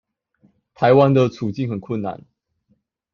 [0.73, 2.23] 臺灣的處境很困難